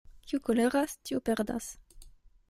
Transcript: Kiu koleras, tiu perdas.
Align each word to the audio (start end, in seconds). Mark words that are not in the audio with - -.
Kiu 0.29 0.39
koleras, 0.45 0.95
tiu 1.09 1.21
perdas. 1.31 1.67